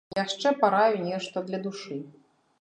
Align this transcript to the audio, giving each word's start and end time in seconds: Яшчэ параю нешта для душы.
Яшчэ 0.19 0.53
параю 0.63 0.95
нешта 1.09 1.45
для 1.51 1.61
душы. 1.69 2.01